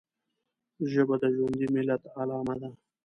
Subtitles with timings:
[0.91, 2.69] ژبه د ژوندي ملت علامه ده